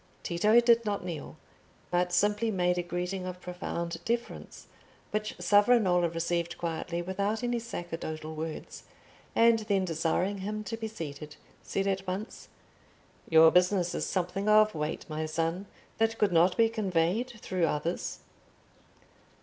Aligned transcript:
Tito 0.23 0.59
did 0.59 0.83
not 0.83 1.05
kneel, 1.05 1.37
but 1.91 2.11
simply 2.11 2.49
made 2.49 2.79
a 2.79 2.81
greeting 2.81 3.27
of 3.27 3.39
profound 3.39 4.03
deference, 4.03 4.65
which 5.11 5.35
Savonarola 5.37 6.09
received 6.09 6.57
quietly 6.57 7.03
without 7.03 7.43
any 7.43 7.59
sacerdotal 7.59 8.33
words, 8.33 8.81
and 9.35 9.59
then 9.59 9.85
desiring 9.85 10.39
him 10.39 10.63
to 10.63 10.75
be 10.75 10.87
seated, 10.87 11.35
said 11.61 11.85
at 11.85 12.07
once— 12.07 12.47
"Your 13.29 13.51
business 13.51 13.93
is 13.93 14.07
something 14.07 14.49
of 14.49 14.73
weight, 14.73 15.05
my 15.07 15.27
son, 15.27 15.67
that 15.99 16.17
could 16.17 16.31
not 16.33 16.57
be 16.57 16.67
conveyed 16.67 17.33
through 17.39 17.67
others?" 17.67 18.21